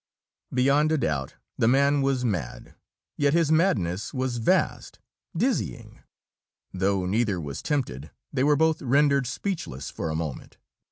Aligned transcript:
Beyond 0.51 0.91
a 0.91 0.97
doubt, 0.97 1.35
the 1.59 1.67
man 1.67 2.01
was 2.01 2.25
mad; 2.25 2.73
yet 3.17 3.33
his 3.35 3.51
madness 3.51 4.15
was 4.15 4.37
vast, 4.37 4.97
dizzying. 5.37 5.99
Though 6.73 7.05
neither 7.05 7.39
was 7.39 7.61
tempted, 7.61 8.09
they 8.33 8.43
were 8.43 8.55
both 8.55 8.81
rendered 8.81 9.27
speechless 9.27 9.91
for 9.91 10.09
a 10.09 10.15
moment. 10.15 10.57